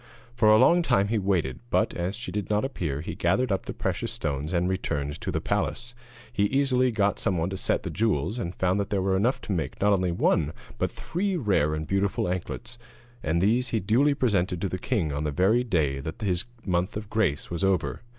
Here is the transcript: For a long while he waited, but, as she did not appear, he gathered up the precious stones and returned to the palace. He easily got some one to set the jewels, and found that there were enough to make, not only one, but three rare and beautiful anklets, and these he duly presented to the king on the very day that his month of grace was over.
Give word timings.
For 0.33 0.49
a 0.49 0.57
long 0.57 0.83
while 0.89 1.05
he 1.05 1.19
waited, 1.19 1.59
but, 1.69 1.93
as 1.93 2.15
she 2.15 2.31
did 2.31 2.49
not 2.49 2.65
appear, 2.65 3.01
he 3.01 3.13
gathered 3.13 3.51
up 3.51 3.67
the 3.67 3.71
precious 3.75 4.11
stones 4.11 4.51
and 4.51 4.67
returned 4.67 5.21
to 5.21 5.29
the 5.31 5.39
palace. 5.39 5.93
He 6.33 6.45
easily 6.45 6.89
got 6.89 7.19
some 7.19 7.37
one 7.37 7.51
to 7.51 7.57
set 7.57 7.83
the 7.83 7.91
jewels, 7.91 8.39
and 8.39 8.55
found 8.55 8.79
that 8.79 8.89
there 8.89 9.03
were 9.03 9.15
enough 9.15 9.41
to 9.41 9.51
make, 9.51 9.79
not 9.79 9.93
only 9.93 10.11
one, 10.11 10.53
but 10.79 10.89
three 10.89 11.37
rare 11.37 11.75
and 11.75 11.85
beautiful 11.85 12.27
anklets, 12.27 12.79
and 13.21 13.41
these 13.43 13.67
he 13.69 13.79
duly 13.79 14.15
presented 14.15 14.59
to 14.61 14.69
the 14.69 14.79
king 14.79 15.11
on 15.11 15.23
the 15.23 15.29
very 15.29 15.63
day 15.63 15.99
that 15.99 16.19
his 16.19 16.45
month 16.65 16.97
of 16.97 17.07
grace 17.11 17.51
was 17.51 17.63
over. 17.63 18.01